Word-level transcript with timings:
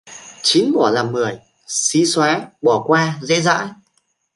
Chín 0.41 0.71
bỏ 0.73 0.89
làm 0.89 1.11
mười: 1.11 1.39
xí 1.67 2.05
xóa, 2.05 2.47
bỏ 2.61 2.83
qua, 2.87 3.19
dễ 3.21 3.41
dãi 3.41 3.67